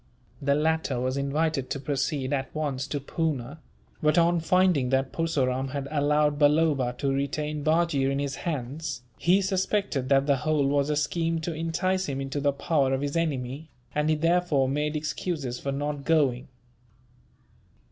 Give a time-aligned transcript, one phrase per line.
[0.41, 3.59] The latter was invited to proceed at once to Poona;
[4.01, 9.43] but on finding that Purseram had allowed Balloba to retain Bajee in his hands, he
[9.43, 13.15] suspected that the whole was a scheme to entice him into the power of his
[13.15, 16.47] enemy, and he therefore made excuses for not going.